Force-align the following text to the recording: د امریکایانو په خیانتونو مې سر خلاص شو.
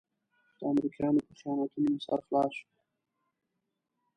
د 0.57 0.61
امریکایانو 0.71 1.25
په 1.27 1.33
خیانتونو 1.39 1.81
مې 1.93 1.99
سر 2.05 2.19
خلاص 2.25 2.51
شو. 2.59 2.67